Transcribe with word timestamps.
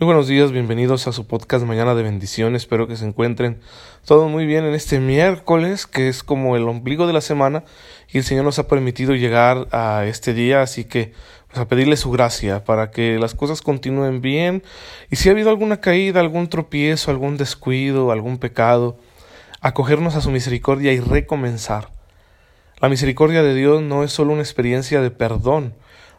Muy 0.00 0.06
buenos 0.06 0.28
días, 0.28 0.52
bienvenidos 0.52 1.08
a 1.08 1.12
su 1.12 1.26
podcast 1.26 1.66
Mañana 1.66 1.96
de 1.96 2.04
Bendición. 2.04 2.54
Espero 2.54 2.86
que 2.86 2.94
se 2.94 3.04
encuentren 3.04 3.58
todos 4.06 4.30
muy 4.30 4.46
bien 4.46 4.64
en 4.64 4.74
este 4.74 5.00
miércoles, 5.00 5.88
que 5.88 6.06
es 6.06 6.22
como 6.22 6.54
el 6.54 6.68
ombligo 6.68 7.08
de 7.08 7.12
la 7.12 7.20
semana, 7.20 7.64
y 8.08 8.18
el 8.18 8.22
Señor 8.22 8.44
nos 8.44 8.60
ha 8.60 8.68
permitido 8.68 9.16
llegar 9.16 9.66
a 9.72 10.04
este 10.06 10.34
día, 10.34 10.62
así 10.62 10.84
que 10.84 11.14
pues, 11.48 11.58
a 11.58 11.66
pedirle 11.66 11.96
su 11.96 12.12
gracia 12.12 12.62
para 12.62 12.92
que 12.92 13.18
las 13.18 13.34
cosas 13.34 13.60
continúen 13.60 14.20
bien. 14.20 14.62
Y 15.10 15.16
si 15.16 15.30
ha 15.30 15.32
habido 15.32 15.50
alguna 15.50 15.80
caída, 15.80 16.20
algún 16.20 16.48
tropiezo, 16.48 17.10
algún 17.10 17.36
descuido, 17.36 18.12
algún 18.12 18.38
pecado, 18.38 18.98
acogernos 19.60 20.14
a 20.14 20.20
su 20.20 20.30
misericordia 20.30 20.92
y 20.92 21.00
recomenzar. 21.00 21.90
La 22.80 22.88
misericordia 22.88 23.42
de 23.42 23.52
Dios 23.52 23.82
no 23.82 24.04
es 24.04 24.12
solo 24.12 24.32
una 24.32 24.42
experiencia 24.42 25.00
de 25.00 25.10
perdón, 25.10 25.74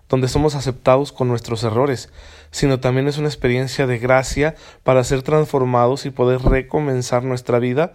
donde 0.09 0.27
somos 0.27 0.55
aceptados 0.55 1.11
con 1.11 1.27
nuestros 1.27 1.63
errores, 1.63 2.09
sino 2.51 2.79
también 2.79 3.07
es 3.07 3.17
una 3.17 3.27
experiencia 3.27 3.87
de 3.87 3.99
gracia 3.99 4.55
para 4.83 5.03
ser 5.03 5.21
transformados 5.21 6.05
y 6.05 6.09
poder 6.09 6.41
recomenzar 6.41 7.23
nuestra 7.23 7.59
vida, 7.59 7.93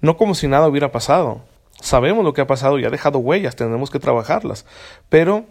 no 0.00 0.16
como 0.16 0.34
si 0.34 0.46
nada 0.46 0.68
hubiera 0.68 0.92
pasado. 0.92 1.42
Sabemos 1.80 2.24
lo 2.24 2.32
que 2.32 2.40
ha 2.40 2.46
pasado 2.46 2.78
y 2.78 2.84
ha 2.84 2.90
dejado 2.90 3.18
huellas, 3.18 3.56
tendremos 3.56 3.90
que 3.90 3.98
trabajarlas, 3.98 4.64
pero 5.08 5.44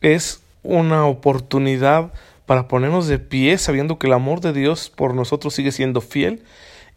es 0.00 0.42
una 0.62 1.06
oportunidad 1.06 2.12
para 2.46 2.68
ponernos 2.68 3.06
de 3.06 3.18
pie 3.18 3.56
sabiendo 3.58 3.98
que 3.98 4.06
el 4.06 4.12
amor 4.14 4.40
de 4.40 4.52
Dios 4.52 4.90
por 4.90 5.14
nosotros 5.14 5.54
sigue 5.54 5.72
siendo 5.72 6.00
fiel 6.00 6.44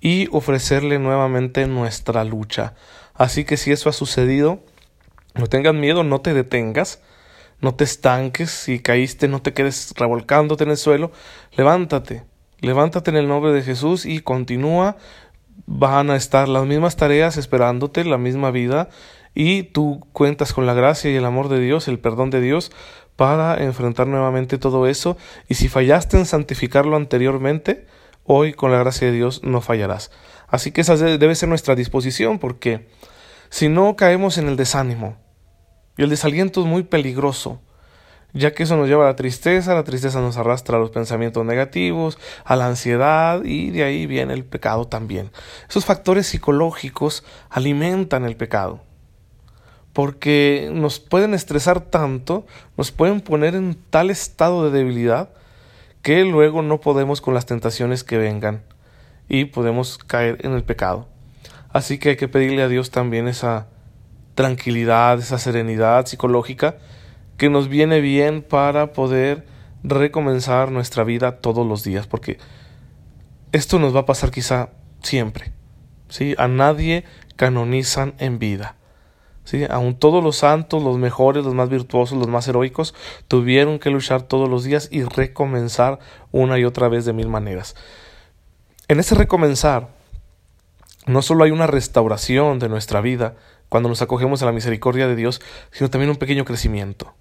y 0.01 0.27
ofrecerle 0.31 0.99
nuevamente 0.99 1.67
nuestra 1.67 2.23
lucha. 2.23 2.73
Así 3.13 3.45
que 3.45 3.57
si 3.57 3.71
eso 3.71 3.89
ha 3.89 3.93
sucedido, 3.93 4.59
no 5.33 5.47
tengas 5.47 5.73
miedo, 5.73 6.03
no 6.03 6.21
te 6.21 6.33
detengas, 6.33 6.99
no 7.65 7.73
te 7.73 7.83
estanques, 7.83 8.51
si 8.51 8.79
caíste 8.79 9.27
no 9.27 9.41
te 9.41 9.53
quedes 9.53 9.91
revolcándote 9.97 10.65
en 10.65 10.69
el 10.69 10.77
suelo, 10.77 11.11
levántate, 11.57 12.23
levántate 12.59 13.09
en 13.09 13.17
el 13.17 13.27
nombre 13.27 13.51
de 13.53 13.63
Jesús 13.63 14.05
y 14.05 14.19
continúa, 14.19 14.97
van 15.65 16.11
a 16.11 16.15
estar 16.15 16.47
las 16.47 16.67
mismas 16.67 16.95
tareas 16.95 17.37
esperándote, 17.37 18.05
la 18.05 18.19
misma 18.19 18.51
vida, 18.51 18.89
y 19.33 19.63
tú 19.63 20.07
cuentas 20.13 20.53
con 20.53 20.67
la 20.67 20.75
gracia 20.75 21.09
y 21.09 21.15
el 21.15 21.25
amor 21.25 21.49
de 21.49 21.59
Dios, 21.59 21.87
el 21.87 21.97
perdón 21.97 22.29
de 22.29 22.39
Dios, 22.39 22.71
para 23.15 23.57
enfrentar 23.63 24.05
nuevamente 24.05 24.59
todo 24.59 24.85
eso, 24.85 25.17
y 25.49 25.55
si 25.55 25.67
fallaste 25.67 26.17
en 26.17 26.27
santificarlo 26.27 26.95
anteriormente, 26.95 27.87
hoy 28.25 28.53
con 28.53 28.71
la 28.71 28.77
gracia 28.77 29.07
de 29.07 29.13
Dios 29.13 29.41
no 29.43 29.59
fallarás. 29.59 30.11
Así 30.47 30.71
que 30.71 30.81
esa 30.81 30.97
debe 30.97 31.33
ser 31.33 31.49
nuestra 31.49 31.73
disposición, 31.73 32.37
porque 32.37 32.87
si 33.49 33.69
no 33.69 33.95
caemos 33.95 34.37
en 34.37 34.49
el 34.49 34.55
desánimo, 34.55 35.17
y 35.97 36.03
el 36.03 36.09
desaliento 36.09 36.61
es 36.61 36.67
muy 36.67 36.83
peligroso, 36.83 37.61
ya 38.33 38.53
que 38.53 38.63
eso 38.63 38.75
nos 38.75 38.89
lleva 38.89 39.05
a 39.05 39.07
la 39.07 39.15
tristeza, 39.15 39.73
la 39.73 39.85
tristeza 39.85 40.19
nos 40.19 40.35
arrastra 40.35 40.77
a 40.77 40.79
los 40.79 40.91
pensamientos 40.91 41.45
negativos, 41.45 42.17
a 42.43 42.57
la 42.57 42.67
ansiedad 42.67 43.43
y 43.45 43.71
de 43.71 43.83
ahí 43.83 44.05
viene 44.05 44.33
el 44.33 44.43
pecado 44.43 44.85
también. 44.85 45.31
Esos 45.69 45.85
factores 45.85 46.27
psicológicos 46.27 47.23
alimentan 47.49 48.25
el 48.25 48.35
pecado, 48.35 48.81
porque 49.93 50.69
nos 50.73 50.99
pueden 50.99 51.33
estresar 51.33 51.79
tanto, 51.79 52.45
nos 52.75 52.91
pueden 52.91 53.21
poner 53.21 53.55
en 53.55 53.77
tal 53.89 54.09
estado 54.09 54.69
de 54.69 54.77
debilidad, 54.77 55.29
que 56.01 56.25
luego 56.25 56.61
no 56.61 56.81
podemos 56.81 57.21
con 57.21 57.33
las 57.33 57.45
tentaciones 57.45 58.03
que 58.03 58.17
vengan 58.17 58.63
y 59.29 59.45
podemos 59.45 59.97
caer 59.97 60.45
en 60.45 60.51
el 60.51 60.63
pecado. 60.63 61.07
Así 61.69 61.97
que 61.97 62.09
hay 62.09 62.15
que 62.17 62.27
pedirle 62.27 62.61
a 62.61 62.67
Dios 62.67 62.91
también 62.91 63.27
esa 63.27 63.67
tranquilidad, 64.35 65.19
esa 65.19 65.39
serenidad 65.39 66.05
psicológica 66.05 66.77
que 67.37 67.49
nos 67.49 67.67
viene 67.67 68.01
bien 68.01 68.41
para 68.43 68.93
poder 68.93 69.45
recomenzar 69.83 70.71
nuestra 70.71 71.03
vida 71.03 71.37
todos 71.37 71.65
los 71.65 71.83
días, 71.83 72.07
porque 72.07 72.37
esto 73.51 73.79
nos 73.79 73.95
va 73.95 74.01
a 74.01 74.05
pasar 74.05 74.31
quizá 74.31 74.69
siempre. 75.01 75.51
¿sí? 76.09 76.35
A 76.37 76.47
nadie 76.47 77.03
canonizan 77.35 78.13
en 78.19 78.39
vida. 78.39 78.75
¿sí? 79.43 79.65
Aun 79.69 79.95
todos 79.95 80.23
los 80.23 80.37
santos, 80.37 80.83
los 80.83 80.97
mejores, 80.97 81.45
los 81.45 81.53
más 81.53 81.69
virtuosos, 81.69 82.17
los 82.17 82.27
más 82.27 82.47
heroicos, 82.47 82.93
tuvieron 83.27 83.79
que 83.79 83.89
luchar 83.89 84.23
todos 84.23 84.49
los 84.49 84.63
días 84.63 84.89
y 84.91 85.03
recomenzar 85.03 85.99
una 86.31 86.57
y 86.59 86.65
otra 86.65 86.87
vez 86.89 87.05
de 87.05 87.13
mil 87.13 87.27
maneras. 87.27 87.75
En 88.87 88.99
ese 88.99 89.15
recomenzar, 89.15 89.89
no 91.05 91.21
solo 91.21 91.43
hay 91.43 91.51
una 91.51 91.67
restauración 91.67 92.59
de 92.59 92.69
nuestra 92.69 93.01
vida, 93.01 93.35
cuando 93.69 93.89
nos 93.89 94.01
acogemos 94.01 94.41
a 94.41 94.45
la 94.45 94.51
misericordia 94.51 95.07
de 95.07 95.15
Dios, 95.15 95.41
sino 95.71 95.89
también 95.89 96.09
un 96.09 96.17
pequeño 96.17 96.45
crecimiento. 96.45 97.13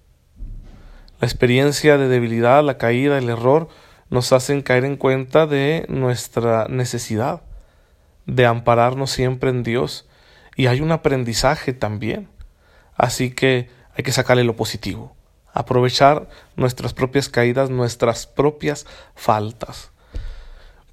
La 1.19 1.27
experiencia 1.27 1.97
de 1.97 2.07
debilidad, 2.07 2.63
la 2.63 2.77
caída, 2.77 3.17
el 3.17 3.29
error, 3.29 3.69
nos 4.09 4.33
hacen 4.33 4.61
caer 4.61 4.85
en 4.85 4.97
cuenta 4.97 5.47
de 5.47 5.85
nuestra 5.89 6.67
necesidad 6.69 7.41
de 8.25 8.45
ampararnos 8.45 9.11
siempre 9.11 9.49
en 9.49 9.63
Dios 9.63 10.07
y 10.55 10.67
hay 10.67 10.81
un 10.81 10.91
aprendizaje 10.91 11.73
también. 11.73 12.29
Así 12.95 13.31
que 13.31 13.69
hay 13.95 14.03
que 14.03 14.11
sacarle 14.11 14.43
lo 14.43 14.55
positivo, 14.55 15.15
aprovechar 15.53 16.29
nuestras 16.55 16.93
propias 16.93 17.29
caídas, 17.29 17.69
nuestras 17.69 18.27
propias 18.27 18.85
faltas. 19.15 19.91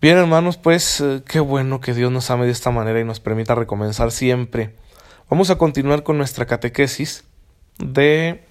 Bien 0.01 0.19
hermanos, 0.19 0.57
pues 0.57 1.01
eh, 1.01 1.23
qué 1.27 1.39
bueno 1.41 1.81
que 1.81 1.95
Dios 1.95 2.11
nos 2.11 2.31
ame 2.31 2.47
de 2.47 2.53
esta 2.53 2.71
manera 2.71 3.01
y 3.01 3.05
nos 3.05 3.21
permita 3.21 3.55
recomenzar 3.55 4.11
siempre 4.11 4.75
Vamos 5.32 5.48
a 5.48 5.56
continuar 5.56 6.03
con 6.03 6.19
nuestra 6.19 6.44
catequesis 6.44 7.25
de 7.78 8.44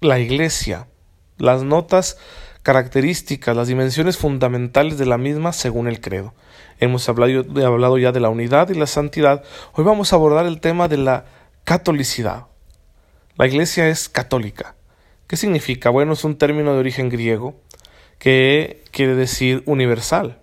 la 0.00 0.20
iglesia, 0.20 0.86
las 1.36 1.64
notas 1.64 2.16
características, 2.62 3.56
las 3.56 3.66
dimensiones 3.66 4.16
fundamentales 4.16 4.98
de 4.98 5.06
la 5.06 5.18
misma 5.18 5.52
según 5.52 5.88
el 5.88 6.00
credo. 6.00 6.32
Hemos 6.78 7.08
hablado, 7.08 7.42
hablado, 7.66 7.98
ya 7.98 8.12
de 8.12 8.20
la 8.20 8.28
unidad 8.28 8.68
y 8.68 8.74
la 8.74 8.86
santidad. 8.86 9.42
Hoy 9.72 9.82
vamos 9.82 10.12
a 10.12 10.16
abordar 10.16 10.46
el 10.46 10.60
tema 10.60 10.86
de 10.86 10.98
la 10.98 11.24
catolicidad. 11.64 12.46
La 13.36 13.48
iglesia 13.48 13.88
es 13.88 14.08
católica. 14.08 14.76
¿Qué 15.26 15.36
significa? 15.36 15.90
Bueno, 15.90 16.12
es 16.12 16.22
un 16.22 16.38
término 16.38 16.72
de 16.74 16.78
origen 16.78 17.08
griego 17.08 17.56
que 18.20 18.84
quiere 18.92 19.16
decir 19.16 19.64
universal. 19.66 20.38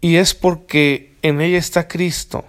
Y 0.00 0.16
es 0.16 0.34
porque 0.34 1.14
en 1.22 1.40
ella 1.40 1.58
está 1.58 1.86
Cristo 1.86 2.44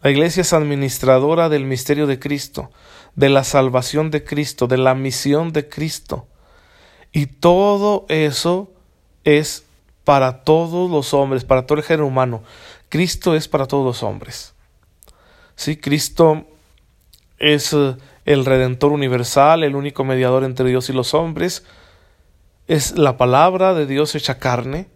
la 0.00 0.10
Iglesia 0.10 0.42
es 0.42 0.52
administradora 0.52 1.48
del 1.48 1.64
misterio 1.64 2.06
de 2.06 2.18
Cristo, 2.18 2.70
de 3.16 3.28
la 3.28 3.42
salvación 3.42 4.10
de 4.10 4.22
Cristo, 4.22 4.66
de 4.66 4.78
la 4.78 4.94
misión 4.94 5.52
de 5.52 5.68
Cristo. 5.68 6.28
Y 7.12 7.26
todo 7.26 8.06
eso 8.08 8.70
es 9.24 9.64
para 10.04 10.44
todos 10.44 10.90
los 10.90 11.14
hombres, 11.14 11.44
para 11.44 11.66
todo 11.66 11.78
el 11.78 11.84
género 11.84 12.06
humano. 12.06 12.42
Cristo 12.88 13.34
es 13.34 13.48
para 13.48 13.66
todos 13.66 13.84
los 13.84 14.02
hombres. 14.02 14.54
Sí, 15.56 15.76
Cristo 15.76 16.46
es 17.38 17.72
eh, 17.72 17.96
el 18.24 18.44
Redentor 18.44 18.92
universal, 18.92 19.64
el 19.64 19.74
único 19.74 20.04
mediador 20.04 20.44
entre 20.44 20.68
Dios 20.68 20.88
y 20.88 20.92
los 20.92 21.12
hombres. 21.12 21.64
Es 22.68 22.96
la 22.96 23.16
palabra 23.16 23.74
de 23.74 23.86
Dios 23.86 24.14
hecha 24.14 24.38
carne 24.38 24.86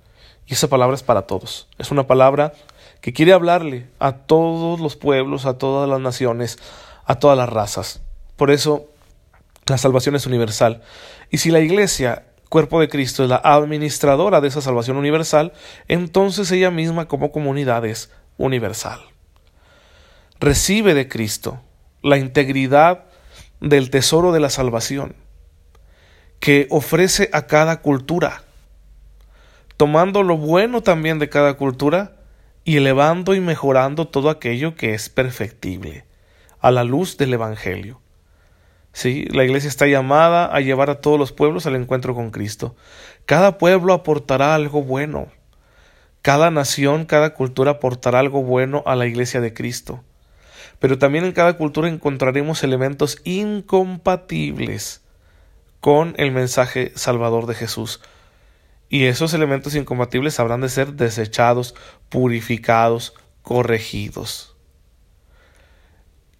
y 0.46 0.54
esa 0.54 0.69
palabra 0.69 0.94
es 0.94 1.02
para 1.02 1.22
todos. 1.22 1.69
Es 1.78 1.90
una 1.90 2.06
palabra 2.06 2.52
que 3.02 3.12
quiere 3.12 3.32
hablarle 3.32 3.88
a 3.98 4.12
todos 4.12 4.80
los 4.80 4.96
pueblos, 4.96 5.44
a 5.44 5.58
todas 5.58 5.90
las 5.90 6.00
naciones, 6.00 6.56
a 7.04 7.16
todas 7.16 7.36
las 7.36 7.48
razas. 7.48 8.00
Por 8.36 8.52
eso 8.52 8.86
la 9.66 9.76
salvación 9.76 10.14
es 10.14 10.24
universal. 10.24 10.82
Y 11.28 11.38
si 11.38 11.50
la 11.50 11.58
Iglesia, 11.58 12.26
cuerpo 12.48 12.80
de 12.80 12.88
Cristo, 12.88 13.24
es 13.24 13.28
la 13.28 13.40
administradora 13.42 14.40
de 14.40 14.48
esa 14.48 14.60
salvación 14.60 14.96
universal, 14.96 15.52
entonces 15.88 16.50
ella 16.52 16.70
misma 16.70 17.08
como 17.08 17.32
comunidad 17.32 17.84
es 17.84 18.12
universal. 18.38 19.00
Recibe 20.38 20.94
de 20.94 21.08
Cristo 21.08 21.60
la 22.02 22.19
integridad 22.19 23.06
del 23.60 23.90
tesoro 23.90 24.30
de 24.30 24.40
la 24.40 24.50
salvación 24.50 25.16
que 26.38 26.69
ofrece 26.70 27.30
a 27.32 27.48
cada 27.48 27.80
cultura, 27.80 28.44
tomando 29.76 30.22
lo 30.22 30.37
bueno 30.37 30.82
también 30.82 31.19
de 31.19 31.28
cada 31.28 31.55
cultura 31.55 32.21
y 32.64 32.76
elevando 32.76 33.35
y 33.35 33.41
mejorando 33.41 34.09
todo 34.09 34.31
aquello 34.31 34.75
que 34.75 34.94
es 34.94 35.09
perfectible, 35.09 36.05
a 36.61 36.70
la 36.70 36.85
luz 36.85 37.17
del 37.17 37.35
Evangelio. 37.35 38.00
Sí, 38.93 39.25
la 39.31 39.44
Iglesia 39.44 39.69
está 39.69 39.87
llamada 39.87 40.44
a 40.47 40.61
llevar 40.61 40.91
a 40.91 41.00
todos 41.00 41.19
los 41.19 41.32
pueblos 41.32 41.67
al 41.67 41.76
encuentro 41.76 42.14
con 42.14 42.31
Cristo. 42.31 42.76
Cada 43.25 43.56
pueblo 43.59 43.94
aportará 43.94 44.55
algo 44.55 44.82
bueno. 44.82 45.29
Cada 46.20 46.50
nación, 46.50 47.06
cada 47.06 47.35
cultura 47.35 47.73
aportará 47.73 48.19
algo 48.19 48.43
bueno 48.43 48.82
a 48.87 48.94
la 48.94 49.06
Iglesia 49.06 49.41
de 49.41 49.55
Cristo. 49.55 50.05
Pero 50.79 50.99
también 50.99 51.25
en 51.25 51.32
cada 51.32 51.56
cultura 51.56 51.88
encontraremos 51.88 52.62
elementos 52.62 53.20
incompatibles 53.25 55.03
con 55.81 56.15
el 56.19 56.31
mensaje 56.31 56.93
salvador 56.94 57.47
de 57.47 57.55
Jesús, 57.55 58.00
y 58.93 59.06
esos 59.06 59.33
elementos 59.33 59.75
incompatibles 59.75 60.39
habrán 60.39 60.61
de 60.61 60.69
ser 60.69 60.93
desechados, 60.93 61.75
purificados, 62.11 63.15
corregidos. 63.41 64.55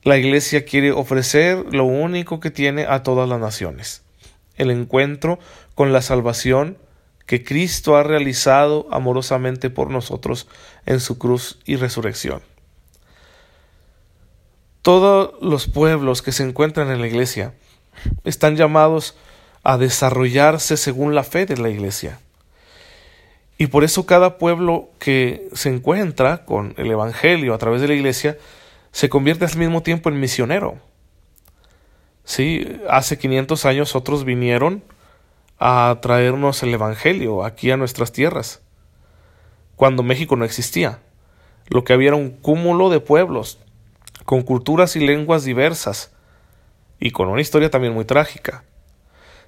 La 0.03 0.19
Iglesia 0.19 0.67
quiere 0.67 0.93
ofrecer 0.93 1.75
lo 1.75 1.85
único 1.85 2.41
que 2.41 2.51
tiene 2.51 2.85
a 2.85 3.03
todas 3.03 3.27
las 3.27 3.41
naciones, 3.41 4.03
el 4.57 4.71
encuentro 4.71 5.39
con 5.75 5.95
la 5.95 6.03
salvación 6.03 6.77
que 7.25 7.43
Cristo 7.43 7.97
ha 7.97 8.03
realizado 8.03 8.87
amorosamente 8.91 9.71
por 9.71 9.91
nosotros 9.91 10.47
en 10.85 11.01
su 11.01 11.17
cruz 11.17 11.59
y 11.65 11.77
resurrección. 11.77 12.43
Todos 14.83 15.41
los 15.41 15.69
pueblos 15.69 16.21
que 16.21 16.33
se 16.33 16.43
encuentran 16.43 16.91
en 16.91 17.01
la 17.01 17.07
iglesia 17.07 17.55
están 18.25 18.57
llamados 18.57 19.17
a 19.63 19.79
desarrollarse 19.79 20.77
según 20.77 21.15
la 21.15 21.25
fe 21.25 21.47
de 21.47 21.57
la 21.57 21.71
iglesia. 21.71 22.19
Y 23.63 23.69
por 23.69 23.85
eso 23.85 24.07
cada 24.07 24.39
pueblo 24.39 24.91
que 24.99 25.49
se 25.53 25.69
encuentra 25.69 26.45
con 26.45 26.75
el 26.79 26.91
Evangelio 26.91 27.55
a 27.55 27.59
través 27.59 27.81
de 27.81 27.87
la 27.87 27.95
iglesia 27.95 28.37
se 28.91 29.09
convierte 29.09 29.45
al 29.45 29.57
mismo 29.57 29.85
tiempo 29.85 30.09
en 30.09 30.19
misionero. 30.19 30.81
Sí, 32.25 32.81
hace 32.91 33.19
500 33.19 33.65
años 33.65 33.95
otros 33.95 34.25
vinieron 34.25 34.83
a 35.61 35.97
traernos 36.03 36.65
el 36.65 36.75
Evangelio 36.75 37.45
aquí 37.45 37.71
a 37.71 37.77
nuestras 37.77 38.11
tierras, 38.11 38.63
cuando 39.77 40.03
México 40.03 40.35
no 40.35 40.45
existía. 40.45 40.99
Lo 41.69 41.85
que 41.85 41.93
había 41.93 42.09
era 42.09 42.17
un 42.17 42.31
cúmulo 42.31 42.91
de 42.91 42.99
pueblos, 42.99 43.61
con 44.25 44.43
culturas 44.43 44.97
y 44.97 45.07
lenguas 45.07 45.45
diversas, 45.45 46.11
y 46.99 47.13
con 47.13 47.29
una 47.29 47.41
historia 47.41 47.71
también 47.71 47.95
muy 47.95 48.07
trágica. 48.07 48.65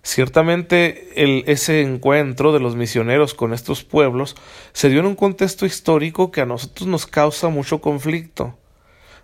Ciertamente 0.06 1.25
el, 1.25 1.45
ese 1.47 1.81
encuentro 1.81 2.53
de 2.53 2.61
los 2.61 2.77
misioneros 2.77 3.33
con 3.33 3.55
estos 3.55 3.85
pueblos 3.85 4.37
se 4.75 4.91
dio 4.91 5.01
en 5.01 5.06
un 5.06 5.17
contexto 5.17 5.65
histórico 5.65 6.31
que 6.31 6.43
a 6.43 6.47
nosotros 6.47 6.87
nos 6.87 7.06
causa 7.06 7.49
mucho 7.49 7.81
conflicto, 7.81 8.55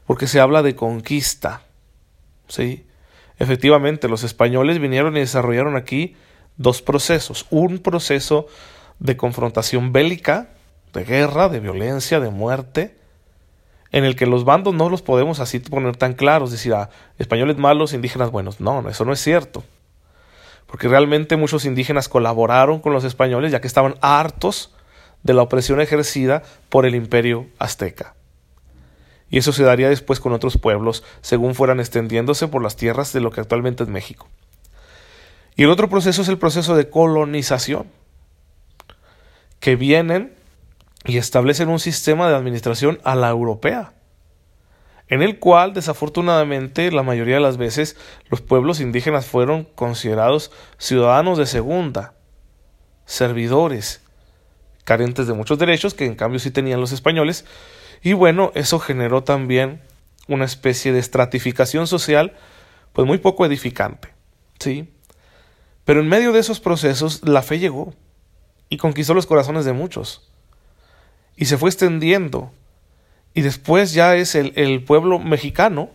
porque 0.06 0.26
se 0.26 0.40
habla 0.40 0.62
de 0.62 0.74
conquista. 0.74 1.60
¿sí? 2.48 2.86
Efectivamente, 3.38 4.08
los 4.08 4.24
españoles 4.24 4.78
vinieron 4.78 5.18
y 5.18 5.20
desarrollaron 5.20 5.76
aquí 5.76 6.16
dos 6.56 6.80
procesos. 6.80 7.46
Un 7.50 7.80
proceso 7.80 8.46
de 8.98 9.18
confrontación 9.18 9.92
bélica, 9.92 10.48
de 10.94 11.04
guerra, 11.04 11.50
de 11.50 11.60
violencia, 11.60 12.20
de 12.20 12.30
muerte, 12.30 12.96
en 13.92 14.06
el 14.06 14.16
que 14.16 14.24
los 14.24 14.46
bandos 14.46 14.72
no 14.72 14.88
los 14.88 15.02
podemos 15.02 15.40
así 15.40 15.58
poner 15.58 15.98
tan 15.98 16.14
claros, 16.14 16.50
decir, 16.50 16.72
ah, 16.72 16.88
españoles 17.18 17.58
malos, 17.58 17.92
indígenas 17.92 18.30
buenos. 18.30 18.60
No, 18.60 18.88
eso 18.88 19.04
no 19.04 19.12
es 19.12 19.20
cierto. 19.20 19.62
Porque 20.70 20.86
realmente 20.86 21.36
muchos 21.36 21.64
indígenas 21.64 22.08
colaboraron 22.08 22.80
con 22.80 22.92
los 22.92 23.02
españoles 23.02 23.50
ya 23.50 23.60
que 23.60 23.66
estaban 23.66 23.96
hartos 24.00 24.72
de 25.24 25.34
la 25.34 25.42
opresión 25.42 25.80
ejercida 25.80 26.44
por 26.68 26.86
el 26.86 26.94
imperio 26.94 27.48
azteca. 27.58 28.14
Y 29.28 29.38
eso 29.38 29.52
se 29.52 29.64
daría 29.64 29.88
después 29.88 30.20
con 30.20 30.32
otros 30.32 30.58
pueblos, 30.58 31.02
según 31.22 31.56
fueran 31.56 31.80
extendiéndose 31.80 32.46
por 32.46 32.62
las 32.62 32.76
tierras 32.76 33.12
de 33.12 33.20
lo 33.20 33.32
que 33.32 33.40
actualmente 33.40 33.82
es 33.82 33.88
México. 33.88 34.28
Y 35.56 35.64
el 35.64 35.70
otro 35.70 35.88
proceso 35.88 36.22
es 36.22 36.28
el 36.28 36.38
proceso 36.38 36.76
de 36.76 36.88
colonización, 36.88 37.86
que 39.58 39.76
vienen 39.76 40.32
y 41.04 41.18
establecen 41.18 41.68
un 41.68 41.80
sistema 41.80 42.28
de 42.28 42.36
administración 42.36 43.00
a 43.04 43.14
la 43.14 43.28
europea, 43.28 43.92
en 45.10 45.22
el 45.22 45.38
cual 45.38 45.74
desafortunadamente 45.74 46.90
la 46.90 47.02
mayoría 47.02 47.34
de 47.34 47.40
las 47.40 47.56
veces 47.56 47.96
los 48.30 48.40
pueblos 48.40 48.80
indígenas 48.80 49.26
fueron 49.26 49.64
considerados 49.64 50.52
ciudadanos 50.78 51.36
de 51.36 51.46
segunda, 51.46 52.14
servidores, 53.04 54.02
carentes 54.84 55.26
de 55.26 55.34
muchos 55.34 55.58
derechos 55.58 55.94
que 55.94 56.06
en 56.06 56.14
cambio 56.14 56.38
sí 56.38 56.50
tenían 56.50 56.80
los 56.80 56.92
españoles, 56.92 57.44
y 58.02 58.14
bueno, 58.14 58.52
eso 58.54 58.78
generó 58.78 59.24
también 59.24 59.82
una 60.28 60.44
especie 60.44 60.92
de 60.92 61.00
estratificación 61.00 61.86
social 61.86 62.34
pues 62.92 63.06
muy 63.06 63.18
poco 63.18 63.44
edificante, 63.44 64.08
¿sí? 64.58 64.94
Pero 65.84 66.00
en 66.00 66.08
medio 66.08 66.32
de 66.32 66.38
esos 66.38 66.60
procesos 66.60 67.20
la 67.26 67.42
fe 67.42 67.58
llegó 67.58 67.94
y 68.68 68.76
conquistó 68.76 69.12
los 69.12 69.26
corazones 69.26 69.64
de 69.64 69.72
muchos. 69.72 70.30
Y 71.36 71.46
se 71.46 71.58
fue 71.58 71.68
extendiendo. 71.68 72.52
Y 73.34 73.42
después 73.42 73.92
ya 73.92 74.16
es 74.16 74.34
el, 74.34 74.52
el 74.56 74.82
pueblo 74.84 75.18
mexicano 75.18 75.90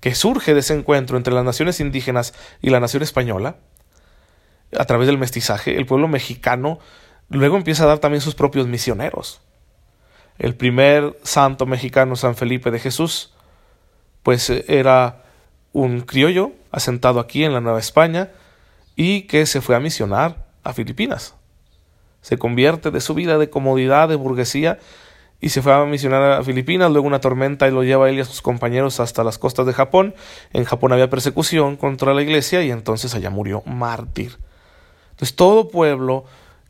que 0.00 0.14
surge 0.14 0.54
de 0.54 0.60
ese 0.60 0.74
encuentro 0.74 1.16
entre 1.16 1.34
las 1.34 1.44
naciones 1.44 1.80
indígenas 1.80 2.34
y 2.62 2.70
la 2.70 2.80
nación 2.80 3.02
española, 3.02 3.56
a 4.78 4.84
través 4.84 5.06
del 5.06 5.18
mestizaje, 5.18 5.76
el 5.76 5.86
pueblo 5.86 6.08
mexicano 6.08 6.78
luego 7.28 7.56
empieza 7.56 7.84
a 7.84 7.86
dar 7.86 7.98
también 7.98 8.20
sus 8.20 8.34
propios 8.34 8.66
misioneros. 8.66 9.40
El 10.38 10.54
primer 10.54 11.18
santo 11.22 11.66
mexicano, 11.66 12.16
San 12.16 12.34
Felipe 12.34 12.70
de 12.70 12.78
Jesús, 12.78 13.34
pues 14.22 14.48
era 14.50 15.24
un 15.72 16.00
criollo 16.00 16.52
asentado 16.72 17.20
aquí 17.20 17.44
en 17.44 17.52
la 17.52 17.60
Nueva 17.60 17.78
España, 17.78 18.30
y 18.96 19.22
que 19.22 19.46
se 19.46 19.60
fue 19.60 19.76
a 19.76 19.80
misionar 19.80 20.46
a 20.62 20.72
Filipinas. 20.72 21.34
Se 22.20 22.36
convierte 22.38 22.90
de 22.90 23.00
su 23.00 23.14
vida 23.14 23.38
de 23.38 23.48
comodidad, 23.48 24.08
de 24.08 24.16
burguesía, 24.16 24.78
y 25.40 25.48
se 25.48 25.62
fue 25.62 25.72
a 25.72 25.84
misionar 25.84 26.32
a 26.32 26.44
Filipinas, 26.44 26.90
luego 26.90 27.06
una 27.06 27.20
tormenta 27.20 27.66
y 27.66 27.70
lo 27.70 27.82
lleva 27.82 28.10
él 28.10 28.18
y 28.18 28.20
a 28.20 28.24
sus 28.24 28.42
compañeros 28.42 29.00
hasta 29.00 29.24
las 29.24 29.38
costas 29.38 29.66
de 29.66 29.72
Japón. 29.72 30.14
En 30.52 30.64
Japón 30.64 30.92
había 30.92 31.08
persecución 31.08 31.76
contra 31.76 32.12
la 32.12 32.22
iglesia 32.22 32.62
y 32.62 32.70
entonces 32.70 33.14
allá 33.14 33.30
murió 33.30 33.62
mártir. 33.64 34.36
Entonces 35.12 35.34
todo 35.34 35.68
pueblo 35.68 36.24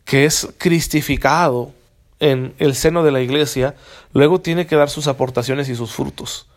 que 0.05 0.25
es 0.25 0.49
cristificado 0.59 1.73
en 2.21 2.55
el 2.59 2.75
seno 2.75 3.03
de 3.03 3.11
la 3.11 3.21
iglesia, 3.21 3.75
luego 4.13 4.41
tiene 4.41 4.67
que 4.67 4.77
dar 4.77 4.91
sus 4.91 5.09
aportaciones 5.09 5.69
y 5.69 5.75
sus 5.75 5.93
frutos. 5.93 6.49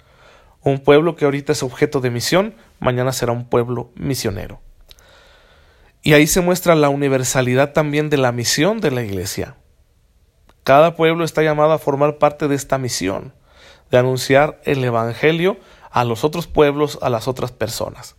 Un 0.62 0.80
pueblo 0.80 1.16
que 1.16 1.26
ahorita 1.26 1.54
es 1.54 1.64
objeto 1.64 2.00
de 2.00 2.10
misión, 2.10 2.54
mañana 2.80 3.12
será 3.12 3.32
un 3.32 3.46
pueblo 3.46 3.90
misionero. 3.96 4.60
Y 6.02 6.14
ahí 6.14 6.28
se 6.28 6.42
muestra 6.42 6.76
la 6.76 6.90
universalidad 6.90 7.72
también 7.72 8.10
de 8.10 8.18
la 8.18 8.32
misión 8.32 8.82
de 8.82 8.92
la 8.92 9.04
iglesia. 9.04 9.56
Cada 10.64 10.96
pueblo 10.96 11.26
está 11.26 11.44
llamado 11.44 11.74
a 11.74 11.80
formar 11.80 12.18
parte 12.18 12.48
de 12.48 12.56
esta 12.56 12.78
misión, 12.78 13.34
de 13.92 13.98
anunciar 13.98 14.62
el 14.64 14.84
Evangelio 14.84 15.58
a 15.92 16.04
los 16.04 16.24
otros 16.24 16.48
pueblos, 16.48 16.98
a 17.02 17.10
las 17.10 17.28
otras 17.28 17.52
personas. 17.52 18.16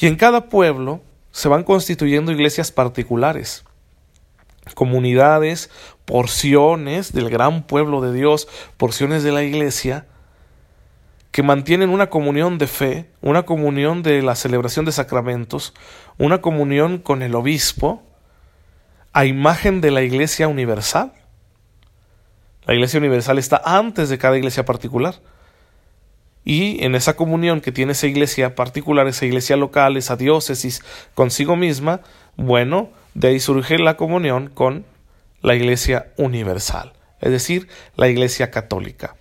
Y 0.00 0.06
en 0.06 0.16
cada 0.16 0.48
pueblo 0.48 1.02
se 1.30 1.48
van 1.48 1.64
constituyendo 1.64 2.32
iglesias 2.32 2.72
particulares, 2.72 3.64
comunidades, 4.74 5.70
porciones 6.04 7.12
del 7.12 7.28
gran 7.28 7.64
pueblo 7.64 8.00
de 8.00 8.12
Dios, 8.12 8.48
porciones 8.76 9.22
de 9.22 9.32
la 9.32 9.42
iglesia, 9.42 10.06
que 11.30 11.42
mantienen 11.42 11.90
una 11.90 12.10
comunión 12.10 12.58
de 12.58 12.68
fe, 12.68 13.10
una 13.20 13.44
comunión 13.44 14.02
de 14.02 14.22
la 14.22 14.36
celebración 14.36 14.84
de 14.84 14.92
sacramentos, 14.92 15.74
una 16.16 16.40
comunión 16.40 16.98
con 16.98 17.22
el 17.22 17.34
obispo, 17.34 18.02
a 19.12 19.24
imagen 19.24 19.80
de 19.80 19.90
la 19.90 20.02
Iglesia 20.02 20.48
Universal. 20.48 21.12
La 22.66 22.74
Iglesia 22.74 22.98
Universal 22.98 23.38
está 23.38 23.60
antes 23.64 24.08
de 24.08 24.18
cada 24.18 24.36
iglesia 24.36 24.64
particular. 24.64 25.16
Y 26.44 26.84
en 26.84 26.94
esa 26.94 27.16
comunión 27.16 27.60
que 27.60 27.72
tiene 27.72 27.92
esa 27.92 28.06
iglesia 28.06 28.54
particular, 28.54 29.06
esa 29.06 29.24
iglesia 29.24 29.56
local, 29.56 29.96
esa 29.96 30.16
diócesis 30.16 30.82
consigo 31.14 31.56
misma, 31.56 32.00
bueno, 32.36 32.90
de 33.14 33.28
ahí 33.28 33.40
surge 33.40 33.78
la 33.78 33.96
comunión 33.96 34.50
con 34.50 34.84
la 35.40 35.54
iglesia 35.54 36.12
universal, 36.16 36.92
es 37.20 37.30
decir, 37.30 37.68
la 37.96 38.08
iglesia 38.08 38.50
católica. 38.50 39.16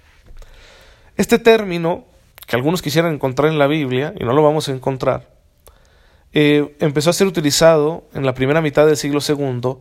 Este 1.15 1.39
término, 1.39 2.05
que 2.45 2.55
algunos 2.55 2.81
quisieran 2.81 3.13
encontrar 3.13 3.51
en 3.51 3.59
la 3.59 3.67
Biblia, 3.67 4.13
y 4.19 4.25
no 4.25 4.33
lo 4.33 4.43
vamos 4.43 4.67
a 4.67 4.73
encontrar, 4.73 5.29
eh, 6.33 6.75
empezó 6.79 7.09
a 7.09 7.13
ser 7.13 7.27
utilizado 7.27 8.05
en 8.13 8.25
la 8.25 8.33
primera 8.33 8.61
mitad 8.61 8.85
del 8.85 8.97
siglo 8.97 9.19
II 9.25 9.77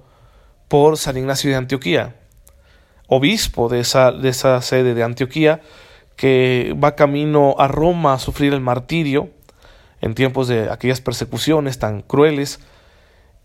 por 0.68 0.96
San 0.96 1.16
Ignacio 1.16 1.50
de 1.50 1.56
Antioquía, 1.56 2.16
obispo 3.14 3.68
de 3.68 3.80
esa, 3.80 4.10
de 4.10 4.30
esa 4.30 4.62
sede 4.62 4.94
de 4.94 5.02
Antioquía, 5.02 5.60
que 6.16 6.74
va 6.82 6.96
camino 6.96 7.54
a 7.58 7.68
Roma 7.68 8.14
a 8.14 8.18
sufrir 8.18 8.54
el 8.54 8.60
martirio 8.60 9.28
en 10.00 10.14
tiempos 10.14 10.48
de 10.48 10.70
aquellas 10.70 11.02
persecuciones 11.02 11.78
tan 11.78 12.00
crueles, 12.00 12.60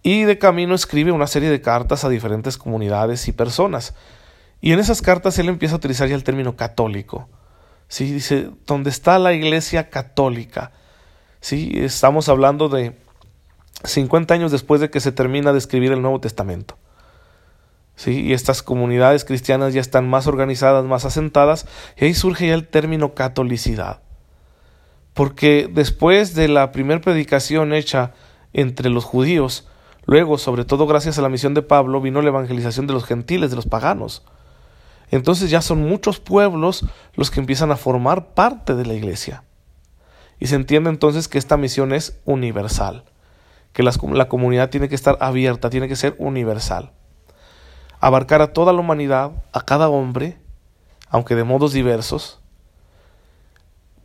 y 0.04 0.24
de 0.24 0.38
camino 0.38 0.74
escribe 0.74 1.12
una 1.12 1.28
serie 1.28 1.50
de 1.50 1.60
cartas 1.60 2.06
a 2.06 2.10
diferentes 2.10 2.58
comunidades 2.58 3.28
y 3.28 3.34
personas. 3.34 3.94
Y 4.62 4.72
en 4.72 4.80
esas 4.80 5.02
cartas 5.02 5.38
él 5.38 5.50
empieza 5.50 5.76
a 5.76 5.80
utilizar 5.80 6.08
ya 6.08 6.16
el 6.16 6.24
término 6.24 6.56
católico. 6.56 7.28
¿sí? 7.90 8.14
Dice, 8.14 8.50
¿dónde 8.66 8.90
está 8.90 9.20
la 9.20 9.34
iglesia 9.34 9.90
católica? 9.90 10.72
¿Sí? 11.42 11.74
Estamos 11.76 12.30
hablando 12.30 12.70
de 12.70 12.98
50 13.84 14.34
años 14.34 14.52
después 14.54 14.80
de 14.80 14.90
que 14.90 15.02
se 15.02 15.12
termina 15.12 15.52
de 15.52 15.58
escribir 15.58 15.92
el 15.92 16.02
Nuevo 16.02 16.22
Testamento. 16.22 16.78
¿Sí? 17.98 18.22
Y 18.22 18.32
estas 18.32 18.64
comunidades 18.64 19.26
cristianas 19.26 19.74
ya 19.74 19.82
están 19.82 20.10
más 20.10 20.28
organizadas, 20.28 20.86
más 20.86 21.04
asentadas, 21.04 21.68
y 21.98 22.06
ahí 22.06 22.14
surge 22.14 22.48
ya 22.48 22.54
el 22.54 22.70
término 22.70 23.14
catolicidad. 23.14 24.02
Porque 25.14 25.70
después 25.70 26.34
de 26.36 26.48
la 26.48 26.72
primera 26.72 27.02
predicación 27.02 27.74
hecha 27.74 28.14
entre 28.54 28.90
los 28.90 29.04
judíos, 29.04 29.68
luego, 30.06 30.38
sobre 30.38 30.64
todo 30.64 30.88
gracias 30.88 31.18
a 31.18 31.22
la 31.22 31.30
misión 31.30 31.54
de 31.54 31.64
Pablo, 31.64 32.00
vino 32.00 32.22
la 32.22 32.30
evangelización 32.30 32.88
de 32.88 32.94
los 32.94 33.04
gentiles, 33.04 33.50
de 33.50 33.56
los 33.58 33.66
paganos. 33.66 34.24
Entonces 35.10 35.50
ya 35.50 35.62
son 35.62 35.82
muchos 35.82 36.20
pueblos 36.20 36.86
los 37.16 37.32
que 37.32 37.40
empiezan 37.40 37.72
a 37.72 37.78
formar 37.78 38.34
parte 38.34 38.76
de 38.76 38.86
la 38.86 38.94
iglesia. 38.94 39.44
Y 40.40 40.48
se 40.48 40.56
entiende 40.56 40.90
entonces 40.90 41.28
que 41.28 41.38
esta 41.38 41.58
misión 41.58 41.94
es 41.94 42.20
universal, 42.26 43.04
que 43.74 43.84
la, 43.84 43.92
comunidad 44.28 44.70
tiene 44.70 44.90
que 44.90 44.96
estar 44.96 45.18
abierta, 45.20 45.70
tiene 45.70 45.88
que 45.88 45.96
ser 45.96 46.16
universal. 46.20 46.92
Abarcar 48.00 48.42
a 48.42 48.54
toda 48.54 48.74
la 48.74 48.80
humanidad, 48.80 49.32
a 49.52 49.62
cada 49.62 49.90
hombre, 49.90 50.38
aunque 51.10 51.36
de 51.36 51.44
modos 51.44 51.74
diversos, 51.74 52.40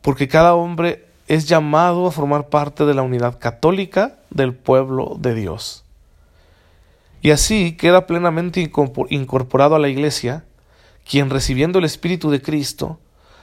porque 0.01 0.29
cada 0.29 0.55
hombre 0.55 1.09
es 1.29 1.47
llamado 1.49 2.07
a 2.07 2.13
formar 2.13 2.49
parte 2.49 2.85
de 2.85 2.95
la 2.95 3.03
unidad 3.03 3.39
católica 3.39 4.19
del 4.31 4.55
pueblo 4.55 5.17
de 5.19 5.35
Dios. 5.35 5.85
Y 7.21 7.31
así 7.31 7.77
queda 7.77 8.07
plenamente 8.07 8.61
incorporado 9.11 9.77
a 9.77 9.79
la 9.79 9.89
Iglesia, 9.89 10.45
quien 11.09 11.31
recibiendo 11.31 11.79
el 11.79 11.85
Espíritu 11.85 12.31
de 12.31 12.43
Cristo, 12.43 12.99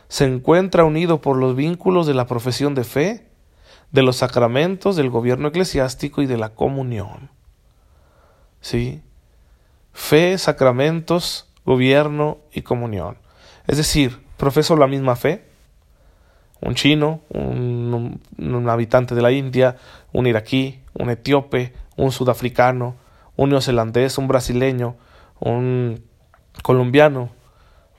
se 0.09 0.25
encuentra 0.25 0.83
unido 0.83 1.21
por 1.21 1.37
los 1.37 1.55
vínculos 1.55 2.05
de 2.07 2.13
la 2.13 2.27
profesión 2.27 2.75
de 2.75 2.83
fe, 2.83 3.27
de 3.91 4.01
los 4.01 4.17
sacramentos, 4.17 4.95
del 4.95 5.09
gobierno 5.09 5.47
eclesiástico 5.47 6.21
y 6.21 6.25
de 6.25 6.37
la 6.37 6.49
comunión. 6.49 7.29
¿Sí? 8.59 9.01
Fe, 9.93 10.37
sacramentos, 10.37 11.49
gobierno 11.65 12.39
y 12.53 12.61
comunión. 12.61 13.17
Es 13.67 13.77
decir, 13.77 14.19
profeso 14.37 14.75
la 14.75 14.87
misma 14.87 15.15
fe, 15.15 15.45
un 16.61 16.75
chino, 16.75 17.21
un, 17.29 18.19
habitante 18.69 19.15
de 19.15 19.21
la 19.21 19.31
India, 19.31 19.77
un 20.11 20.27
iraquí, 20.27 20.81
un 20.93 21.09
etíope, 21.09 21.73
un 21.95 22.11
sudafricano, 22.11 22.95
un 23.35 23.49
neozelandés, 23.49 24.17
un 24.17 24.27
brasileño, 24.27 24.95
un 25.39 26.03
colombiano, 26.63 27.29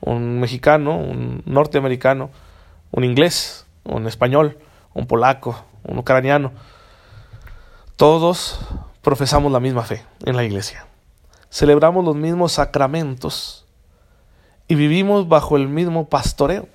un 0.00 0.40
mexicano, 0.40 0.98
un 0.98 1.42
norteamericano, 1.46 2.30
un 2.90 3.04
inglés, 3.04 3.66
un 3.84 4.06
español, 4.06 4.58
un 4.94 5.06
polaco, 5.06 5.64
un 5.84 5.98
ucraniano. 5.98 6.52
Todos 7.96 8.60
profesamos 9.02 9.52
la 9.52 9.60
misma 9.60 9.82
fe 9.82 10.04
en 10.24 10.36
la 10.36 10.44
iglesia. 10.44 10.89
Celebramos 11.50 12.04
los 12.04 12.16
mismos 12.16 12.52
sacramentos 12.52 13.66
y 14.68 14.76
vivimos 14.76 15.28
bajo 15.28 15.56
el 15.56 15.68
mismo 15.68 16.08
pastoreo. 16.08 16.68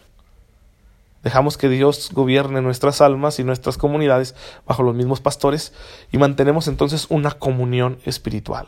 Dejamos 1.23 1.57
que 1.57 1.69
Dios 1.69 2.11
gobierne 2.13 2.61
nuestras 2.61 3.01
almas 3.01 3.39
y 3.39 3.43
nuestras 3.43 3.77
comunidades 3.77 4.35
bajo 4.67 4.83
los 4.83 4.93
mismos 4.93 5.21
pastores 5.21 5.73
y 6.11 6.17
mantenemos 6.17 6.67
entonces 6.67 7.07
una 7.09 7.31
comunión 7.31 7.97
espiritual. 8.05 8.67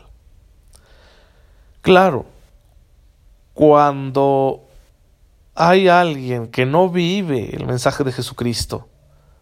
Claro, 1.82 2.26
cuando 3.54 4.62
hay 5.54 5.88
alguien 5.88 6.48
que 6.48 6.66
no 6.66 6.88
vive 6.88 7.54
el 7.54 7.66
mensaje 7.66 8.02
de 8.02 8.12
Jesucristo, 8.12 8.88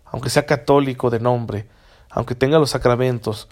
aunque 0.04 0.30
sea 0.30 0.46
católico 0.46 1.10
de 1.10 1.20
nombre, 1.20 1.66
aunque 2.10 2.34
tenga 2.34 2.58
los 2.58 2.70
sacramentos, 2.70 3.48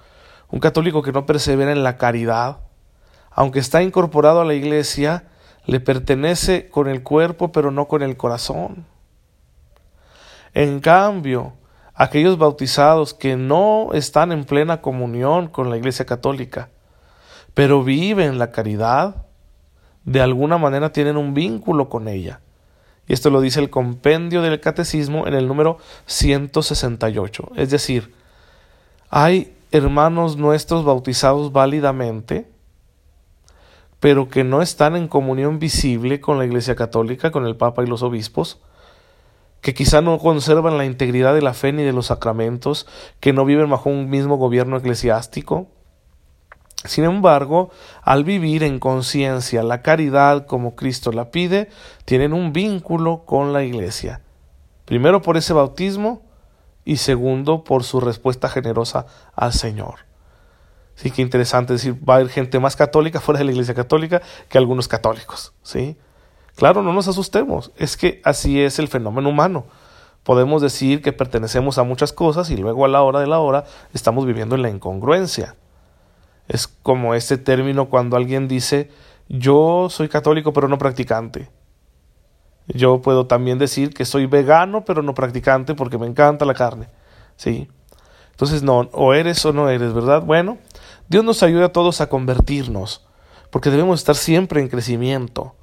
un 0.50 0.61
católico 0.61 1.02
que 1.02 1.12
no 1.12 1.26
persevera 1.26 1.73
en 1.73 1.85
la 1.85 1.97
caridad, 1.97 2.59
aunque 3.34 3.58
está 3.58 3.82
incorporado 3.82 4.40
a 4.40 4.44
la 4.44 4.54
iglesia, 4.54 5.24
le 5.66 5.80
pertenece 5.80 6.68
con 6.68 6.88
el 6.88 7.02
cuerpo 7.02 7.52
pero 7.52 7.70
no 7.70 7.88
con 7.88 8.02
el 8.02 8.16
corazón. 8.16 8.86
En 10.52 10.80
cambio, 10.80 11.54
aquellos 11.94 12.38
bautizados 12.38 13.14
que 13.14 13.36
no 13.36 13.90
están 13.92 14.32
en 14.32 14.44
plena 14.44 14.80
comunión 14.80 15.48
con 15.48 15.70
la 15.70 15.76
Iglesia 15.76 16.04
Católica, 16.04 16.68
pero 17.54 17.82
viven 17.82 18.38
la 18.38 18.52
caridad, 18.52 19.26
de 20.04 20.20
alguna 20.20 20.58
manera 20.58 20.92
tienen 20.92 21.16
un 21.16 21.34
vínculo 21.34 21.88
con 21.88 22.08
ella. 22.08 22.40
Y 23.06 23.12
esto 23.12 23.30
lo 23.30 23.40
dice 23.40 23.60
el 23.60 23.70
compendio 23.70 24.42
del 24.42 24.60
catecismo 24.60 25.26
en 25.26 25.34
el 25.34 25.46
número 25.46 25.78
168. 26.06 27.52
Es 27.56 27.70
decir, 27.70 28.14
hay 29.10 29.56
hermanos 29.70 30.36
nuestros 30.36 30.84
bautizados 30.84 31.52
válidamente, 31.52 32.48
pero 34.04 34.28
que 34.28 34.44
no 34.44 34.61
están 34.61 34.96
en 34.96 35.08
comunión 35.08 35.58
visible 35.58 36.20
con 36.20 36.37
la 36.37 36.44
Iglesia 36.44 36.76
Católica, 36.76 37.30
con 37.30 37.46
el 37.46 37.56
Papa 37.56 37.82
y 37.82 37.87
los 37.87 38.02
obispos, 38.02 38.61
que 39.62 39.73
quizá 39.73 40.02
no 40.02 40.18
conservan 40.18 40.76
la 40.76 40.84
integridad 40.84 41.32
de 41.32 41.40
la 41.40 41.54
fe 41.54 41.73
ni 41.73 41.84
de 41.84 41.94
los 41.94 42.08
sacramentos, 42.08 42.87
que 43.18 43.32
no 43.32 43.46
viven 43.46 43.70
bajo 43.70 43.88
un 43.88 44.11
mismo 44.11 44.37
gobierno 44.37 44.76
eclesiástico. 44.76 45.68
Sin 46.84 47.04
embargo, 47.04 47.70
al 48.02 48.25
vivir 48.25 48.62
en 48.62 48.78
conciencia 48.78 49.62
la 49.62 49.80
caridad 49.80 50.44
como 50.44 50.76
Cristo 50.76 51.11
la 51.11 51.30
pide, 51.30 51.70
tienen 52.04 52.34
un 52.34 52.52
vínculo 52.52 53.25
con 53.25 53.54
la 53.54 53.64
Iglesia. 53.64 54.20
Primero 54.84 55.23
por 55.23 55.38
ese 55.38 55.54
bautismo 55.54 56.20
y 56.84 56.99
segundo 56.99 57.64
por 57.64 57.84
su 57.84 58.00
respuesta 58.00 58.50
generosa 58.50 59.06
al 59.34 59.54
Señor. 59.54 60.00
Sí, 60.94 61.10
qué 61.10 61.22
interesante 61.22 61.72
decir, 61.72 61.96
va 62.08 62.14
a 62.14 62.16
haber 62.18 62.28
gente 62.28 62.60
más 62.60 62.76
católica 62.76 63.20
fuera 63.20 63.38
de 63.38 63.44
la 63.44 63.50
Iglesia 63.50 63.74
Católica 63.74 64.22
que 64.48 64.58
algunos 64.58 64.86
católicos, 64.86 65.52
¿sí? 65.62 65.96
Claro, 66.56 66.82
no 66.82 66.92
nos 66.92 67.08
asustemos, 67.08 67.72
es 67.76 67.96
que 67.96 68.20
así 68.24 68.60
es 68.60 68.78
el 68.78 68.86
fenómeno 68.86 69.28
humano. 69.28 69.64
Podemos 70.22 70.62
decir 70.62 71.02
que 71.02 71.12
pertenecemos 71.12 71.78
a 71.78 71.82
muchas 71.82 72.12
cosas 72.12 72.48
y 72.50 72.56
luego 72.56 72.84
a 72.84 72.88
la 72.88 73.02
hora 73.02 73.20
de 73.20 73.26
la 73.26 73.40
hora 73.40 73.64
estamos 73.92 74.24
viviendo 74.24 74.54
en 74.54 74.62
la 74.62 74.70
incongruencia. 74.70 75.56
Es 76.48 76.68
como 76.68 77.14
este 77.14 77.38
término 77.38 77.88
cuando 77.88 78.16
alguien 78.16 78.48
dice 78.48 78.90
yo 79.28 79.88
soy 79.90 80.08
católico 80.08 80.52
pero 80.52 80.68
no 80.68 80.78
practicante. 80.78 81.50
Yo 82.68 83.02
puedo 83.02 83.26
también 83.26 83.58
decir 83.58 83.92
que 83.92 84.04
soy 84.04 84.26
vegano 84.26 84.84
pero 84.84 85.02
no 85.02 85.12
practicante 85.12 85.74
porque 85.74 85.98
me 85.98 86.06
encanta 86.06 86.44
la 86.44 86.54
carne. 86.54 86.88
¿Sí? 87.36 87.68
Entonces 88.30 88.62
no, 88.62 88.88
o 88.92 89.12
eres 89.14 89.44
o 89.44 89.52
no 89.52 89.68
eres, 89.68 89.92
¿verdad? 89.92 90.22
Bueno, 90.22 90.58
Dios 91.08 91.25
nos 91.25 91.42
ayuda 91.42 91.66
a 91.66 91.73
todos 91.73 92.00
a 92.00 92.08
convertirnos, 92.08 93.06
porque 93.50 93.70
debemos 93.70 94.00
estar 94.00 94.16
siempre 94.16 94.61
en 94.61 94.68
crecimiento. 94.68 95.54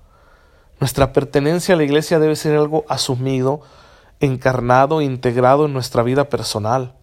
Nuestra 0.79 1.13
pertenencia 1.13 1.75
a 1.75 1.77
la 1.77 1.83
iglesia 1.83 2.19
debe 2.19 2.35
ser 2.35 2.55
algo 2.55 2.85
asumido, 2.87 3.61
encarnado, 4.19 5.01
integrado 5.01 5.65
en 5.65 5.73
nuestra 5.73 6.03
vida 6.03 6.29
personal, 6.29 6.95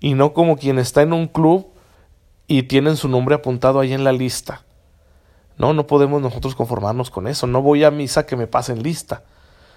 y 0.00 0.14
no 0.14 0.32
como 0.32 0.56
quien 0.56 0.78
está 0.78 1.02
en 1.02 1.12
un 1.12 1.28
club 1.28 1.68
y 2.46 2.64
tienen 2.64 2.96
su 2.96 3.08
nombre 3.08 3.36
apuntado 3.36 3.80
ahí 3.80 3.92
en 3.92 4.04
la 4.04 4.12
lista. 4.12 4.64
No, 5.56 5.72
no 5.72 5.86
podemos 5.86 6.20
nosotros 6.20 6.54
conformarnos 6.54 7.10
con 7.10 7.28
eso. 7.28 7.46
No 7.46 7.62
voy 7.62 7.84
a 7.84 7.90
misa 7.90 8.26
que 8.26 8.36
me 8.36 8.46
pasen 8.46 8.82
lista, 8.82 9.22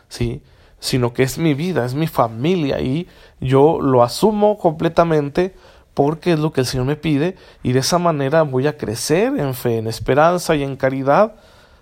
¿sí? 0.09 0.41
Sino 0.79 1.13
que 1.13 1.23
es 1.23 1.37
mi 1.37 1.53
vida, 1.53 1.85
es 1.85 1.93
mi 1.93 2.07
familia 2.07 2.81
y 2.81 3.07
yo 3.39 3.79
lo 3.79 4.03
asumo 4.03 4.57
completamente 4.57 5.55
porque 5.95 6.33
es 6.33 6.39
lo 6.39 6.53
que 6.53 6.61
el 6.61 6.67
Señor 6.67 6.85
me 6.85 6.97
pide 6.97 7.35
y 7.63 7.71
de 7.71 7.79
esa 7.79 7.97
manera 7.97 8.43
voy 8.43 8.67
a 8.67 8.77
crecer 8.77 9.39
en 9.39 9.55
fe, 9.55 9.79
en 9.79 9.87
esperanza 9.87 10.55
y 10.55 10.61
en 10.61 10.75
caridad 10.75 11.35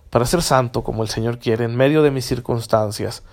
para 0.09 0.25
ser 0.25 0.41
santo 0.41 0.83
como 0.83 1.03
el 1.03 1.09
Señor 1.09 1.39
quiere 1.39 1.65
en 1.65 1.75
medio 1.75 2.03
de 2.03 2.11
mis 2.11 2.23
circunstancias. 2.23 3.23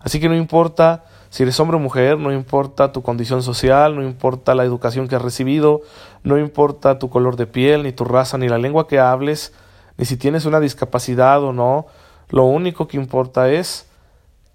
Así 0.00 0.20
que 0.20 0.28
no 0.28 0.36
importa 0.36 1.04
si 1.30 1.42
eres 1.42 1.58
hombre 1.60 1.76
o 1.76 1.80
mujer, 1.80 2.18
no 2.18 2.32
importa 2.32 2.92
tu 2.92 3.02
condición 3.02 3.42
social, 3.42 3.96
no 3.96 4.02
importa 4.02 4.54
la 4.54 4.64
educación 4.64 5.08
que 5.08 5.16
has 5.16 5.22
recibido, 5.22 5.80
no 6.22 6.38
importa 6.38 6.98
tu 6.98 7.10
color 7.10 7.36
de 7.36 7.46
piel, 7.46 7.82
ni 7.82 7.92
tu 7.92 8.04
raza, 8.04 8.38
ni 8.38 8.48
la 8.48 8.58
lengua 8.58 8.86
que 8.86 8.98
hables, 8.98 9.52
ni 9.96 10.04
si 10.04 10.16
tienes 10.16 10.44
una 10.44 10.60
discapacidad 10.60 11.42
o 11.42 11.52
no, 11.52 11.86
lo 12.28 12.44
único 12.44 12.86
que 12.86 12.96
importa 12.96 13.50
es 13.50 13.88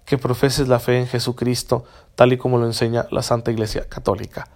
que 0.04 0.18
profeses 0.18 0.68
la 0.68 0.78
fe 0.78 0.98
en 0.98 1.06
Jesucristo, 1.06 1.84
tal 2.14 2.32
y 2.32 2.38
como 2.38 2.58
lo 2.58 2.66
enseña 2.66 3.06
la 3.10 3.22
Santa 3.22 3.50
Iglesia 3.50 3.88
Católica. 3.88 4.48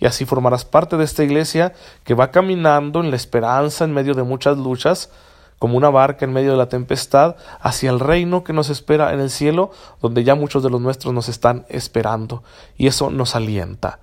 Y 0.00 0.06
así 0.06 0.24
formarás 0.24 0.64
parte 0.64 0.96
de 0.96 1.04
esta 1.04 1.24
iglesia 1.24 1.72
que 2.04 2.14
va 2.14 2.30
caminando 2.30 3.00
en 3.00 3.10
la 3.10 3.16
esperanza 3.16 3.84
en 3.84 3.92
medio 3.92 4.14
de 4.14 4.22
muchas 4.22 4.56
luchas, 4.56 5.10
como 5.58 5.76
una 5.76 5.90
barca 5.90 6.24
en 6.24 6.32
medio 6.32 6.52
de 6.52 6.56
la 6.56 6.68
tempestad, 6.68 7.36
hacia 7.60 7.90
el 7.90 7.98
reino 7.98 8.44
que 8.44 8.52
nos 8.52 8.70
espera 8.70 9.12
en 9.12 9.20
el 9.20 9.30
cielo, 9.30 9.70
donde 10.00 10.22
ya 10.22 10.34
muchos 10.34 10.62
de 10.62 10.70
los 10.70 10.80
nuestros 10.80 11.12
nos 11.12 11.28
están 11.28 11.66
esperando, 11.68 12.44
y 12.76 12.86
eso 12.86 13.10
nos 13.10 13.34
alienta. 13.34 13.98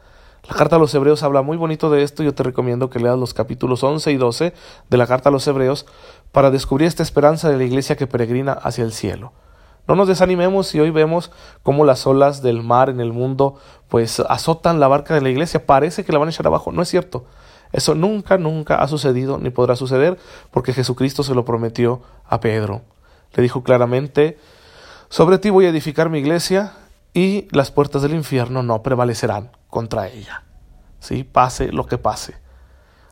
La 0.49 0.55
carta 0.55 0.75
a 0.75 0.79
los 0.79 0.93
hebreos 0.93 1.23
habla 1.23 1.41
muy 1.41 1.57
bonito 1.57 1.89
de 1.89 2.03
esto, 2.03 2.21
yo 2.23 2.35
te 2.35 2.43
recomiendo 2.43 2.89
que 2.89 2.99
leas 2.99 3.17
los 3.17 3.33
capítulos 3.33 3.83
11 3.83 4.11
y 4.11 4.17
12 4.17 4.53
de 4.89 4.97
la 4.97 5.07
carta 5.07 5.29
a 5.29 5.31
los 5.31 5.47
hebreos 5.47 5.87
para 6.31 6.51
descubrir 6.51 6.87
esta 6.87 7.03
esperanza 7.03 7.49
de 7.49 7.57
la 7.57 7.63
iglesia 7.63 7.95
que 7.95 8.05
peregrina 8.05 8.51
hacia 8.51 8.83
el 8.83 8.91
cielo. 8.91 9.31
No 9.87 9.95
nos 9.95 10.07
desanimemos 10.07 10.67
si 10.67 10.79
hoy 10.79 10.89
vemos 10.89 11.31
cómo 11.61 11.85
las 11.85 12.07
olas 12.07 12.41
del 12.41 12.63
mar 12.63 12.89
en 12.89 12.99
el 12.99 13.13
mundo 13.13 13.55
pues 13.87 14.19
azotan 14.19 14.79
la 14.79 14.87
barca 14.87 15.13
de 15.13 15.21
la 15.21 15.29
iglesia, 15.29 15.65
parece 15.65 16.03
que 16.03 16.11
la 16.11 16.19
van 16.19 16.27
a 16.27 16.31
echar 16.31 16.47
abajo, 16.47 16.71
no 16.71 16.81
es 16.81 16.89
cierto. 16.89 17.25
Eso 17.71 17.93
nunca, 17.93 18.37
nunca 18.37 18.77
ha 18.81 18.87
sucedido 18.87 19.37
ni 19.37 19.49
podrá 19.49 19.75
suceder 19.75 20.17
porque 20.51 20.73
Jesucristo 20.73 21.23
se 21.23 21.35
lo 21.35 21.45
prometió 21.45 22.01
a 22.27 22.39
Pedro. 22.39 22.81
Le 23.33 23.43
dijo 23.43 23.63
claramente, 23.63 24.39
sobre 25.09 25.37
ti 25.37 25.49
voy 25.49 25.65
a 25.65 25.69
edificar 25.69 26.09
mi 26.09 26.19
iglesia 26.19 26.73
y 27.13 27.47
las 27.51 27.71
puertas 27.71 28.01
del 28.01 28.13
infierno 28.13 28.63
no 28.63 28.81
prevalecerán 28.81 29.51
contra 29.69 30.07
ella. 30.07 30.43
¿Sí? 30.99 31.23
Pase 31.23 31.71
lo 31.71 31.85
que 31.85 31.97
pase. 31.97 32.35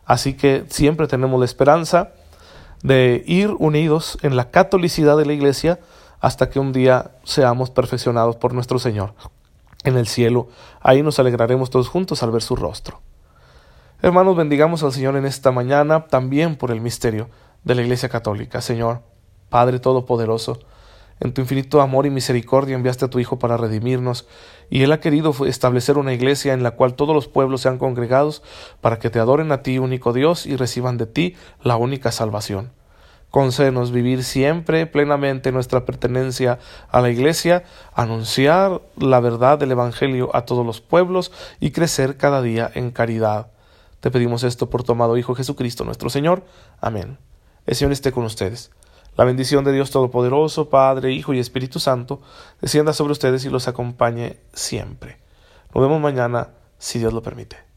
Así 0.06 0.34
que 0.34 0.66
siempre 0.70 1.08
tenemos 1.08 1.40
la 1.40 1.46
esperanza 1.46 2.14
de 2.82 3.24
ir 3.26 3.56
unidos 3.60 4.18
en 4.22 4.36
la 4.36 4.50
catolicidad 4.52 5.18
de 5.18 5.26
la 5.26 5.34
iglesia 5.34 5.80
hasta 6.24 6.50
que 6.50 6.58
un 6.58 6.72
día 6.72 7.12
seamos 7.26 7.70
perfeccionados 7.70 8.38
por 8.38 8.54
nuestro 8.54 8.80
Señor. 8.80 9.14
En 9.84 9.98
el 9.98 10.08
cielo, 10.08 10.48
ahí 10.80 11.04
nos 11.04 11.20
alegraremos 11.20 11.70
todos 11.70 11.90
juntos 11.90 12.24
al 12.24 12.32
ver 12.32 12.42
su 12.42 12.56
rostro. 12.56 13.02
Hermanos, 14.02 14.38
bendigamos 14.38 14.84
al 14.84 14.94
Señor 14.94 15.18
en 15.18 15.26
esta 15.26 15.52
mañana 15.52 16.08
también 16.08 16.56
por 16.56 16.72
el 16.72 16.80
misterio 16.80 17.30
de 17.66 17.76
la 17.76 17.82
Iglesia 17.82 18.08
Católica. 18.08 18.62
Señor, 18.62 19.02
Padre 19.50 19.80
Todopoderoso, 19.80 20.60
en 21.20 21.34
tu 21.34 21.42
infinito 21.42 21.82
amor 21.82 22.06
y 22.06 22.10
misericordia 22.10 22.78
enviaste 22.78 23.04
a 23.04 23.10
tu 23.10 23.20
Hijo 23.20 23.38
para 23.38 23.58
redimirnos, 23.58 24.26
y 24.70 24.84
Él 24.84 24.94
ha 24.94 25.02
querido 25.02 25.34
establecer 25.46 25.98
una 25.98 26.14
iglesia 26.14 26.54
en 26.54 26.64
la 26.64 26.72
cual 26.72 26.94
todos 26.94 27.14
los 27.14 27.28
pueblos 27.28 27.60
sean 27.60 27.78
congregados 27.78 28.44
para 28.80 28.98
que 28.98 29.10
te 29.10 29.20
adoren 29.20 29.52
a 29.52 29.62
ti, 29.62 29.78
único 29.78 30.14
Dios, 30.14 30.46
y 30.46 30.56
reciban 30.56 30.98
de 30.98 31.06
ti 31.06 31.36
la 31.62 31.76
única 31.76 32.14
salvación. 32.14 32.72
Concédenos 33.34 33.92
vivir 33.92 34.24
siempre 34.24 34.86
plenamente 34.86 35.52
nuestra 35.52 35.86
pertenencia 35.86 36.60
a 36.92 37.02
la 37.02 37.10
Iglesia, 37.10 37.64
anunciar 37.96 38.84
la 38.96 39.20
verdad 39.22 39.58
del 39.58 39.72
Evangelio 39.72 40.30
a 40.36 40.46
todos 40.46 40.64
los 40.64 40.82
pueblos 40.82 41.32
y 41.60 41.72
crecer 41.72 42.16
cada 42.18 42.44
día 42.44 42.70
en 42.76 42.92
caridad. 42.92 43.48
Te 44.02 44.12
pedimos 44.12 44.44
esto 44.44 44.70
por 44.70 44.84
tu 44.84 44.92
amado 44.92 45.18
Hijo 45.18 45.34
Jesucristo 45.34 45.84
nuestro 45.84 46.12
Señor. 46.12 46.44
Amén. 46.80 47.18
El 47.66 47.74
Señor 47.76 47.92
esté 47.94 48.12
con 48.12 48.24
ustedes. 48.24 48.70
La 49.18 49.24
bendición 49.24 49.64
de 49.64 49.72
Dios 49.72 49.90
Todopoderoso, 49.90 50.70
Padre, 50.70 51.12
Hijo 51.12 51.34
y 51.34 51.40
Espíritu 51.40 51.80
Santo, 51.80 52.22
descienda 52.62 52.94
sobre 52.94 53.14
ustedes 53.14 53.44
y 53.46 53.50
los 53.50 53.68
acompañe 53.68 54.38
siempre. 54.54 55.18
Nos 55.74 55.84
vemos 55.84 56.00
mañana, 56.00 56.50
si 56.78 57.00
Dios 57.00 57.14
lo 57.14 57.24
permite. 57.24 57.73